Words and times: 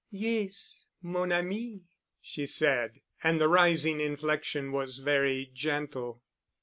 "Yes, 0.09 0.85
mon 1.03 1.31
ami," 1.31 1.83
she 2.19 2.47
said, 2.47 3.01
and 3.23 3.39
the 3.39 3.47
rising 3.47 3.99
inflection 4.01 4.71
was 4.71 4.97
very 4.97 5.51
gentle. 5.53 6.23